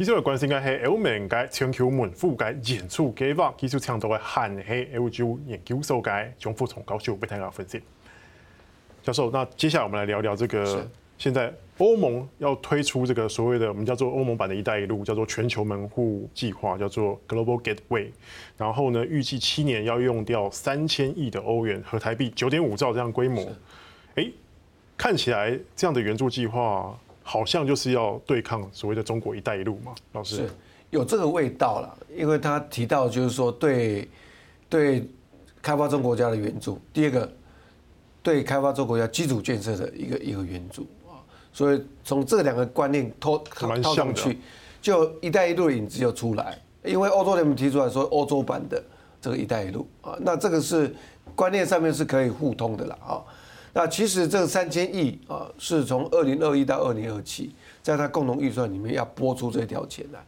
[0.00, 7.82] 其实我关心嘅系欧盟嘅全球门户嘅演出计划，技术强度嘅韩系欧洲研究所嘅张富聪教授为大家分析。
[9.02, 10.88] 教授，那接下来我们来聊聊这个，
[11.18, 18.08] 现在欧盟要推出这个所谓的我们叫做欧盟版的一带一路，叫做全球门户计划，叫做 Global Gateway。
[18.56, 23.46] 然后呢，预计七年要用掉三千亿的欧元和台币九点五兆这样规模。
[24.14, 24.26] 哎，
[24.96, 26.98] 看起来这样的援助计划。
[27.22, 30.50] 好像就是要对抗所谓的中国“一带一路”嘛，老师是
[30.90, 34.08] 有这个味道了，因为他提到就是说对
[34.68, 35.08] 对
[35.62, 37.32] 开发中国家的援助，第二个
[38.22, 44.38] 对开发中国家基础建设的一个一个援助啊，所以从这两个观念套套上去，
[44.82, 48.82] 就“一带一路”的影子就出来，因为欧洲联盟提出来说欧洲版的
[49.20, 50.92] 这个“一带一路”啊，那这个是
[51.36, 53.22] 观念上面是可以互通的了啊。
[53.72, 60.18] 那其实这三千亿啊，是从二零二一到二零二七，在他共同预算里面要拨出这条钱来，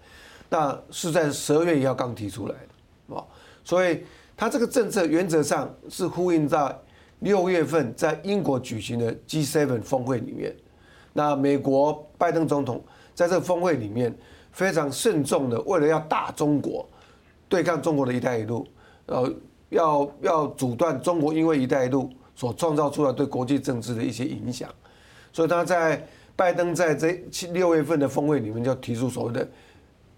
[0.48, 3.24] 那是在十二月一号刚提出来的啊，
[3.64, 4.04] 所以
[4.36, 6.72] 他这个政策原则上是呼应在
[7.18, 10.54] 六月份在英国举行的 G7 峰会里面，
[11.12, 12.80] 那美国拜登总统
[13.12, 14.16] 在这个峰会里面
[14.52, 16.88] 非常慎重的，为了要打中国，
[17.48, 18.64] 对抗中国的一带一路，
[19.06, 19.34] 呃，
[19.70, 22.08] 要要阻断中国因为一带一路。
[22.34, 24.68] 所创造出来对国际政治的一些影响，
[25.32, 29.48] 所以他在拜登在这七六月份的峰会里面就提出所谓的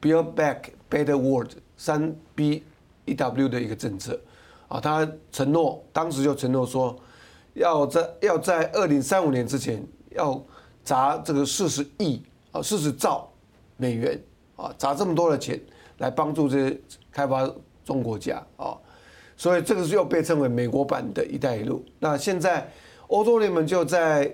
[0.01, 2.63] Build Back Better World 三 B
[3.05, 4.19] E W 的一个政策
[4.69, 6.97] 啊，他承诺当时就承诺说
[7.55, 10.41] 要在要在二零三五年之前要
[10.85, 13.29] 砸这个四十亿啊四十兆
[13.77, 14.19] 美元
[14.57, 15.61] 啊砸这么多的钱
[15.99, 17.53] 来帮助这些开发
[17.85, 18.79] 中国家啊。
[19.37, 21.85] 所以这个是又被称为美国版的一带一路。
[21.99, 22.71] 那现在
[23.09, 24.33] 欧洲联盟就在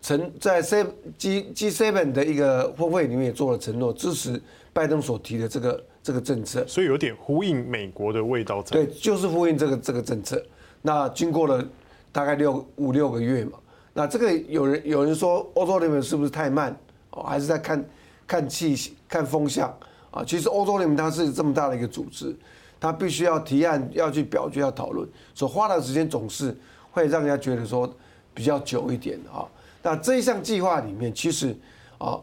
[0.00, 0.86] 承在 C
[1.16, 4.40] G G seven 的一个峰会里面也做了承诺，支持
[4.72, 6.64] 拜登所提的这个这个政策。
[6.66, 8.62] 所以有点呼应美国的味道。
[8.62, 10.40] 对，就是呼应这个这个政策。
[10.82, 11.66] 那经过了
[12.12, 13.58] 大概六五六个月嘛，
[13.92, 16.74] 那这个有人有人说欧洲联盟是不是太慢？
[17.10, 17.84] 哦，还是在看
[18.26, 19.68] 看气看风向
[20.12, 20.22] 啊？
[20.24, 22.34] 其实欧洲联盟它是这么大的一个组织。
[22.80, 26.56] 他必须要提案，要去表决，要讨论，所花的时间总是
[26.90, 27.92] 会让人家觉得说
[28.32, 29.46] 比较久一点啊。
[29.82, 31.56] 那这一项计划里面，其实
[31.98, 32.18] 啊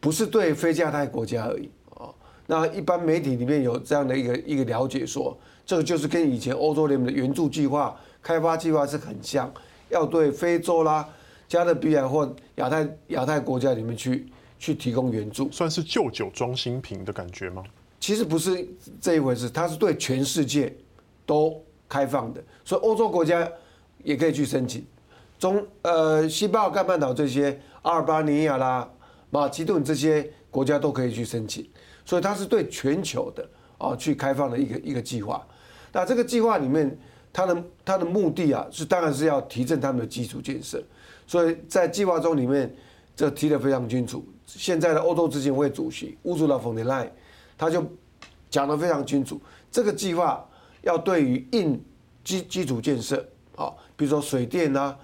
[0.00, 2.08] 不是对非加太国家而已啊。
[2.46, 9.50] 那一般媒体里面有这样的一个一个了解，说这个就是跟以前欧洲联盟的援助计划、开发计划是很像，
[9.88, 11.08] 要对非洲啦、
[11.48, 14.26] 加勒比海或亚太亚太国家里面去
[14.58, 17.62] 去提供援助，算是旧酒装新瓶的感觉吗？
[18.04, 18.68] 其实不是
[19.00, 20.70] 这一回事，它是对全世界
[21.24, 23.50] 都开放的，所以欧洲国家
[24.02, 24.84] 也可以去申请，
[25.38, 28.86] 中呃西巴尔干半岛这些阿尔巴尼亚啦、
[29.30, 31.66] 马其顿这些国家都可以去申请，
[32.04, 33.48] 所以它是对全球的
[33.78, 35.42] 啊去开放的一个一个计划。
[35.90, 36.94] 那这个计划里面，
[37.32, 40.84] 它的它的目的啊是当然是要提振他们的基础建设，
[41.26, 42.70] 所以在计划中里面
[43.16, 44.22] 这提得非常清楚。
[44.44, 47.10] 现在的欧洲执行会主席乌苏拉冯德莱
[47.56, 47.84] 他就
[48.50, 50.46] 讲得非常清楚，这个计划
[50.82, 51.80] 要对于硬
[52.22, 53.16] 基基础建设
[53.56, 54.96] 啊，比如说水电啦、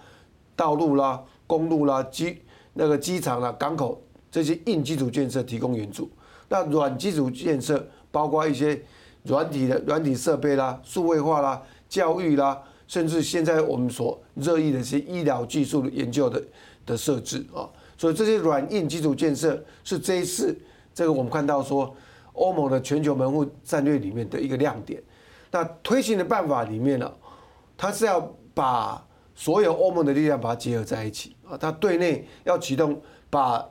[0.55, 2.39] 道路啦、公路啦、机
[2.75, 4.00] 那个机场啦、港口
[4.31, 6.10] 这些硬基础建设提供援助。
[6.49, 8.81] 那软基础建设包括一些
[9.25, 16.43] 软体的软体设备啦、数位化啦、教育啦，甚至现在我们所热议的一些医疗技术的研究的
[16.87, 17.69] 的设置啊。
[17.97, 20.56] 所以这些软硬基础建设是这一次
[20.94, 21.94] 这个我们看到说。
[22.33, 25.03] 欧盟的全球门户战略里面的一个亮点，
[25.51, 27.13] 那推行的办法里面呢，
[27.77, 28.21] 它是要
[28.55, 29.05] 把
[29.35, 33.69] 所有欧盟的力量把它结合在一起啊，它对内要启动，把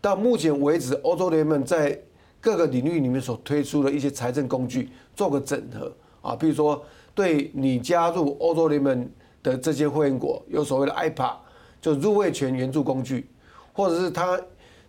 [0.00, 2.00] 到目前为止欧洲联盟在
[2.40, 5.92] 各个领域里面所推出的一些财政工具做个整合
[6.22, 6.82] 啊，比如说
[7.14, 9.10] 对你加入欧洲联盟
[9.42, 11.36] 的这些会员国有所谓的 IPA，
[11.80, 13.28] 就入会权援助工具，
[13.72, 14.40] 或者是它。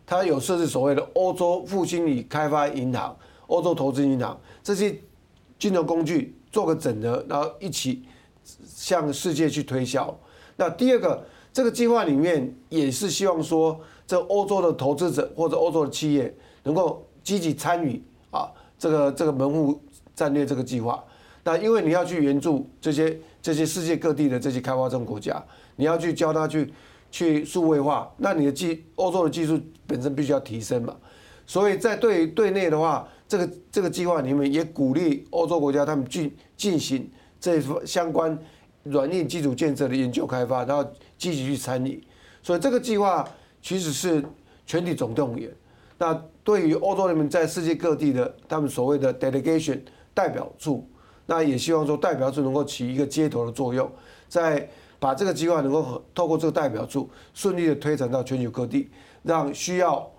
[0.09, 3.15] 它有设置所谓的欧洲复兴与开发银行、
[3.45, 4.99] 欧洲投资银行这些
[5.59, 8.03] 金融工具做个整合，然后一起
[8.65, 10.11] 向世界去推销。
[10.55, 11.23] 那第二个，
[11.53, 18.01] 这个计划里面也是希望说，这欧洲的投资者或者欧洲的企业能够积极参与
[18.31, 19.79] 啊，这个这个门户
[20.15, 21.03] 战略这个计划。
[21.43, 25.45] 那因为你要去援助这些这些世界各地的这些开发中国家，
[25.75, 26.73] 你要去教他去。
[27.11, 30.95] 去数位化，那你的技欧洲的技术本身必须要提升嘛，
[31.45, 37.09] 所以在对对内的话，这个这个计划里面也鼓励欧洲国家他们进进行
[37.39, 38.37] 这相关
[38.83, 42.03] 软硬基础建设的研究开发，然后积极去参与，
[42.43, 43.27] 所以这个计划
[43.61, 44.23] 其实是
[44.65, 45.51] 全体总动员。
[45.97, 46.13] 那
[46.43, 49.79] 对于欧洲人民在世界各地的他们所谓的 delegation
[50.13, 50.87] 代表处，
[51.25, 53.91] 那也希望说代表处能够起一个接头的作用，
[54.27, 54.69] 在
[54.99, 58.89] 把这个计划能够透过这个代表处顺利的推展到全球各地，
[59.23, 60.11] 让需要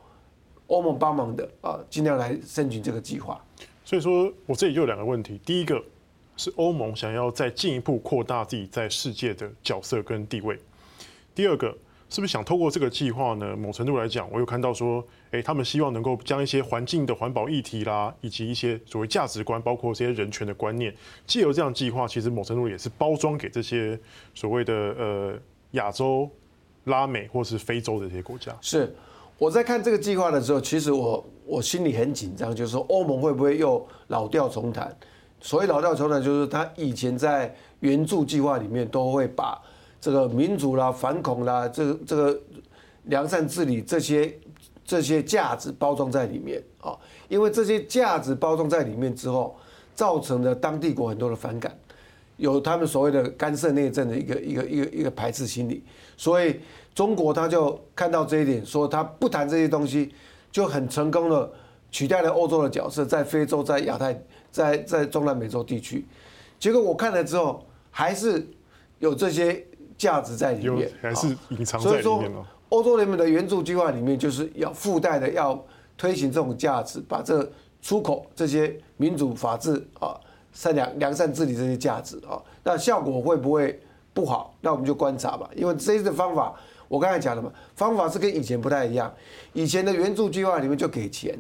[0.67, 3.41] 欧盟帮忙的啊，尽量来申请这个计划。
[3.85, 5.83] 所以说我这里就两个问题，第一个
[6.37, 10.59] 是欧盟想要再进一步扩大自己在世界的角色跟地位，
[11.35, 11.77] 第二个。
[12.11, 13.57] 是不是想透过这个计划呢？
[13.57, 20.93] 某程度来讲，我有看到说，诶，他们希望能够将一些环境的环保议题啦，以及一些所谓价值观，包括这些人权的观念，
[21.25, 23.97] 借由这样计划，其实某程度也是包装给这些
[24.35, 25.35] 所谓的呃
[25.73, 26.29] 亚洲、
[26.85, 28.53] 拉美或是非洲的这些国家。
[28.61, 28.93] 是
[29.39, 34.93] 我在看这个计划的时候，其实我我心里很紧张，就是说欧盟会不会又老调重弹？
[35.41, 39.57] 所谓老调重弹，就是他以前在援助计划里面都会把。
[40.01, 42.41] 这个民主啦、反恐啦、这个这个
[43.05, 44.35] 良善治理这些
[44.85, 46.97] 这些价值包装在里面啊，
[47.29, 49.55] 因为这些价值包装在里面之后，
[49.95, 51.77] 造成了当地国很多的反感，
[52.39, 55.85] 有他们所谓的干涉内政的一个一个一个一个排斥心理，
[56.17, 56.61] 所以
[56.95, 60.13] 中国他就看到这一点，说他不谈这些东西，
[60.51, 61.53] 就很成功的
[61.91, 64.19] 取代了欧洲的角色，在非洲、在亚太、
[64.51, 66.07] 在在中南美洲地区，
[66.59, 68.47] 结果我看了之后，还是
[68.99, 69.67] 有这些。
[70.01, 72.03] 价值在里面，还是隐藏在里面。
[72.03, 75.63] 所以说，欧洲联盟的援助计划里面就是要附带的，要
[75.99, 77.47] 推行这种价值，把这
[77.83, 80.19] 出口这些民主、法治啊、
[80.55, 83.79] 善良、良善治理这些价值啊，那效果会不会
[84.15, 84.55] 不好？
[84.63, 85.51] 那我们就观察吧。
[85.55, 86.55] 因为这些的方法，
[86.89, 89.13] 我刚才讲了嘛，方法是跟以前不太一样。
[89.53, 91.39] 以前的援助计划里面就给钱，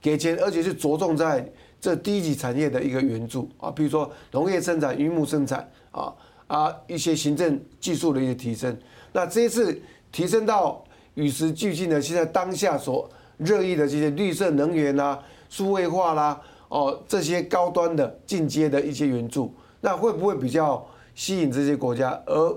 [0.00, 6.10] 给钱，而且是着重在这低级产业的一个援助啊，比如说农业生产、渔牧生产啊。
[6.46, 8.76] 啊，一些行政技术的一些提升，
[9.12, 9.80] 那这一次
[10.12, 13.08] 提升到与时俱进的，现在当下所
[13.38, 15.18] 热议的这些绿色能源啦、
[15.48, 22.56] 数位化啦，哦，这些高端的进阶的一些援助，那会不会比较吸引这些国家而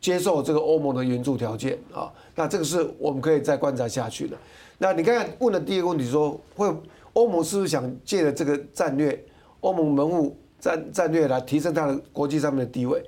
[0.00, 2.12] 接受这个欧盟的援助条件啊？
[2.34, 4.36] 那这个是我们可以再观察下去的。
[4.78, 6.72] 那你刚才问的第一个问题说，会
[7.14, 9.24] 欧盟是不是想借着这个战略，
[9.60, 10.36] 欧盟门户？
[10.60, 13.02] 战战略来提升它的国际上面的地位，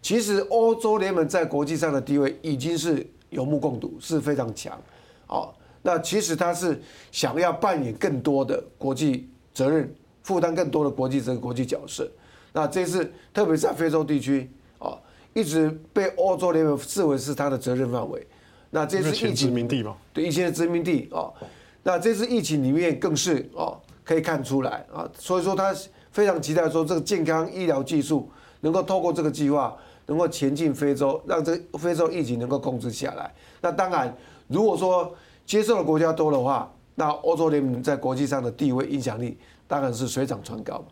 [0.00, 4.80] 其实欧洲联盟在国际上的地位已经是有目共睹，是非常强。
[5.26, 5.52] 哦，
[5.82, 6.80] 那其实它是
[7.10, 9.92] 想要扮演更多的国际责任，
[10.22, 12.08] 负担更多的国际这个国际角色。
[12.52, 14.48] 那这次特别是在非洲地区，
[14.78, 14.96] 哦，
[15.32, 18.24] 一直被欧洲联盟视为是它的责任范围。
[18.70, 21.34] 那这次疫情，殖民地嘛，对，以前的殖民地哦。
[21.82, 25.74] 那这次疫情里面更是哦，可以看出来啊，所以说它。
[26.14, 28.30] 非常期待说这个健康医疗技术
[28.60, 29.76] 能够透过这个计划
[30.06, 33.34] 能够前进非洲，让这非洲疫情能够控制下来。
[33.60, 34.16] 那当然，
[34.46, 35.12] 如果说
[35.44, 40.84] 接受的国家多的话，那欧洲联盟在国际上的地位影响力当然是水涨船高。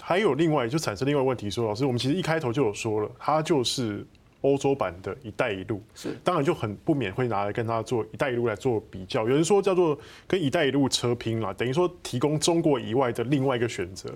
[0.00, 4.06] 还有另外就产生另外问题说，老师，我们其实一开头就有说了，它就是。
[4.42, 9.22] 欧洲版的一带一路是，当然就很不免会拿来跟他做一带一路来做比较。
[9.22, 9.98] 有人说叫做
[10.28, 14.08] 跟一带一路车拼了，等于说提供中国以外的另外一个选择。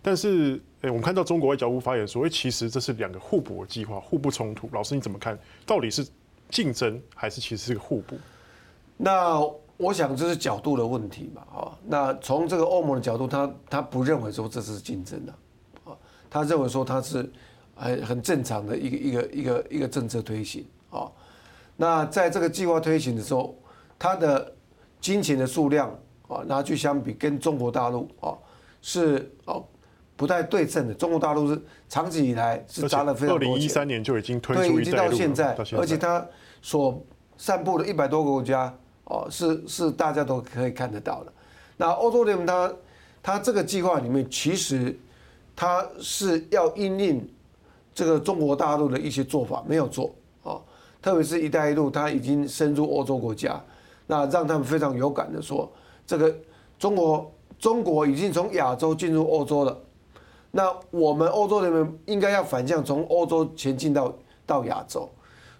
[0.00, 4.70] 但是，哎，我们看到中国外交部发言说，其实这是两个互补的计划，互不冲突。
[4.72, 5.38] 老师你怎么看？
[5.66, 6.06] 到底是
[6.48, 8.16] 竞争还是其实是个互补？
[8.96, 9.38] 那
[9.76, 15.34] 我想这是角度的问题嘛，啊，那从这个欧盟的角度，他他不认为说这是竞争的，
[15.84, 15.92] 啊，
[16.30, 17.30] 他认为说他是。
[17.78, 21.06] 很很正常的一个一个一个一个政策推行啊，
[21.76, 23.56] 那在这个计划推行的时候，
[23.98, 24.52] 它的
[25.00, 25.88] 金钱的数量
[26.26, 28.34] 啊，拿去相比跟中国大陆啊
[28.82, 29.64] 是哦
[30.16, 30.94] 不太对称的。
[30.94, 36.26] 中国大陆是长期以来是砸了非常多钱，二零一三年就已经推出，对，已经到现在，而且它
[36.60, 37.00] 所
[37.36, 41.32] 散布的一百多个国家哦，是是大家都可以看得到的。
[41.76, 42.74] 那欧洲联盟它
[43.22, 44.98] 它这个计划里面，其实
[45.54, 47.28] 它是要因应。
[47.98, 50.14] 这个中国大陆的一些做法没有做
[50.44, 50.54] 啊，
[51.02, 53.60] 特别是一带一路，它已经深入欧洲国家，
[54.06, 55.68] 那让他们非常有感的说，
[56.06, 56.32] 这个
[56.78, 57.28] 中国
[57.58, 59.76] 中国已经从亚洲进入欧洲了，
[60.52, 64.14] 那我们欧洲人民应该要反向从欧洲前进到
[64.46, 65.10] 到亚洲，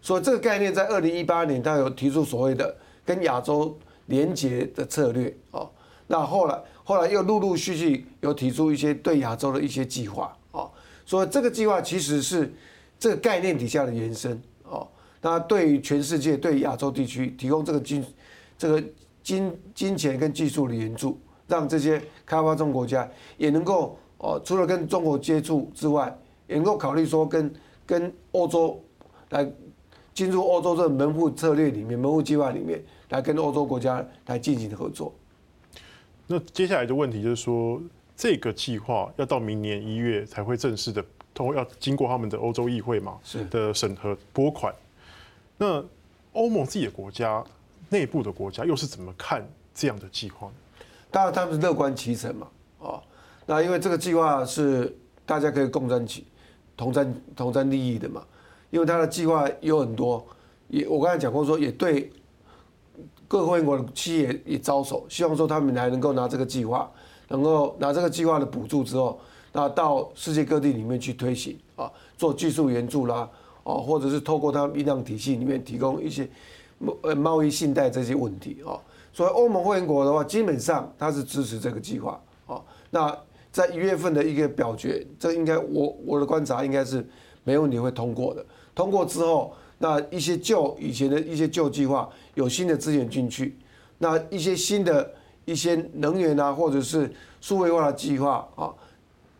[0.00, 2.72] 所以这个概念在二零一八年他有提出所谓的
[3.04, 3.76] 跟亚洲
[4.06, 5.68] 连结的策略啊，
[6.06, 10.32] 那后来后来又陆陆续续有提出一些对亚洲的一些计划。
[11.08, 12.52] 所以这个计划其实是
[12.98, 14.86] 这个概念底下的延伸哦。
[15.22, 18.04] 那对于全世界、对亚洲地区提供这个金、
[18.58, 18.84] 这个
[19.22, 26.14] 金金钱跟技术的援助，让这些开发中国家也能够哦，除了跟中国接触之外，
[26.46, 27.50] 也能够考虑说跟
[27.86, 28.78] 跟欧洲
[29.30, 29.50] 来
[30.12, 35.14] 进入欧洲这个门户策略里面、门户计划里面来跟欧洲国家来进行合作。
[36.26, 37.80] 那接下来的问题就是说，
[38.18, 41.00] 这个计划要到明年一月才会正式的
[41.32, 44.74] 通过，要经过他们的欧洲议会嘛是的审核拨款。
[45.56, 45.82] 那
[46.32, 47.44] 欧盟自己的国家
[47.88, 50.50] 内部的国家又是怎么看这样的计划？
[51.12, 52.48] 当然他们是乐观其成嘛，
[52.80, 53.00] 啊，
[53.46, 54.92] 那因为这个计划是
[55.24, 56.26] 大家可以共争起、
[56.76, 58.24] 同争同争利益的嘛。
[58.70, 60.26] 因为他的计划有很多，
[60.66, 62.12] 也我刚才讲过说，也对
[63.28, 66.90] 各个会员国的企业也招手，希望说他们还能够拿这个计划，
[67.28, 69.18] 能够拿这个计划的补助之后，
[69.52, 73.28] 那到世界各地里面去推行啊，做技术援助啦，
[73.64, 76.28] 哦，或者是透过他们银行体系里面提供一些
[77.02, 78.76] 呃贸易信贷这些问题啊。
[79.12, 82.60] 所以欧盟会员国的话，基本上他是支持这个计划啊。
[82.90, 83.16] 那
[83.50, 87.04] 在一月份的一个表决，这应该我我的观察应该是
[87.42, 88.44] 没问题会通过的。
[88.74, 93.56] 通过之后，那一些旧以前的一些旧计划有新的资源进去，
[93.98, 95.10] 那一些新的
[95.48, 98.68] 一些能源啊，或者是数位化的计划啊，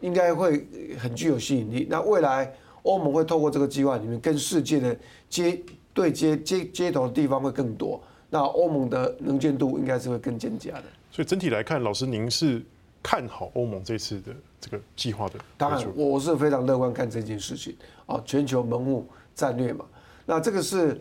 [0.01, 0.67] 应该会
[0.99, 1.87] 很具有吸引力。
[1.91, 4.97] 那未来欧盟会透过这个计划里面跟世界的
[5.29, 5.61] 接
[5.93, 8.01] 对接接接头的地方会更多，
[8.31, 10.85] 那欧盟的能见度应该是会更增加的。
[11.11, 12.63] 所以整体来看，老师您是
[13.03, 15.35] 看好欧盟这次的这个计划的？
[15.57, 19.07] 当然，我是非常乐观看这件事情啊，全球门户。
[19.39, 19.85] 战略嘛，
[20.27, 21.01] 那这个是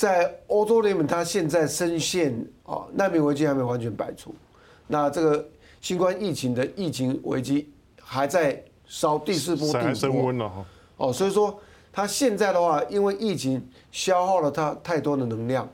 [0.00, 4.34] 在欧洲联盟，它现在深陷啊难民危机还没完全摆出，
[4.86, 5.46] 那这个
[5.82, 10.64] 新冠疫情的疫情危机还在烧第四波、第五波升温了哈。
[10.96, 11.54] 哦，所以说
[11.92, 15.68] 它现在的话，因为疫情消耗了它太多的能量，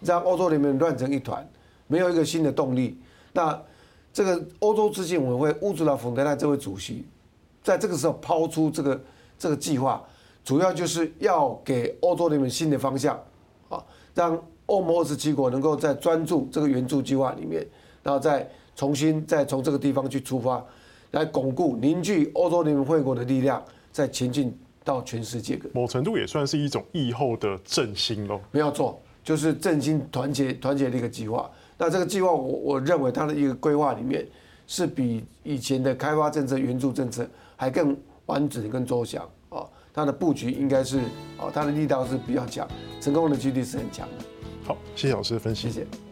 [0.00, 1.48] 让欧洲联盟乱成一团，
[1.86, 3.00] 没有一个新的动力。
[3.32, 3.62] 那
[4.12, 7.06] 这个欧洲资金委员会乌兹拉·冯德莱这位主席，
[7.62, 9.00] 在这个时候抛出这个
[9.38, 10.04] 这个计划。
[10.44, 13.16] 主要就是要给欧洲人民新的方向，
[13.68, 13.84] 啊，
[14.14, 17.66] 让欧盟二十七国能够在专注这个援助计划里面，
[18.02, 20.64] 然后再重新再从这个地方去出发，
[21.12, 25.58] 来巩固凝聚欧洲联盟会员国的力量，再前进到全世界。
[25.72, 28.40] 某程度也算是一种疫后的振兴喽。
[28.50, 31.50] 没有错，就是振兴团结团结的一个计划。
[31.76, 34.26] 那这个计划，我我认为它的一个规划里面，
[34.66, 37.96] 是比以前的开发政策、援助政策还更
[38.26, 39.28] 完整、更周详。
[39.98, 41.00] 它的布局应该是，
[41.38, 42.68] 哦，它的力道是比较强，
[43.00, 44.24] 成功的几率是很强的。
[44.64, 45.68] 好，谢谢老师的分析。
[45.68, 46.07] 谢谢。